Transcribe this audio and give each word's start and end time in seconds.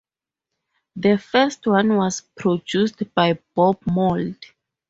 The 0.95 1.19
first 1.19 1.67
one 1.67 1.95
was 1.95 2.21
produced 2.35 3.03
by 3.13 3.37
Bob 3.53 3.85
Mould. 3.85 4.35